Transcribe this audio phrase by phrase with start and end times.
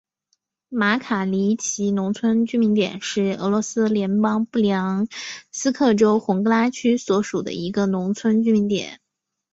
[0.69, 5.07] 马卡里奇农村居民点是俄罗斯联邦布良
[5.51, 8.99] 斯克州红戈拉区所属的一个农村居民点。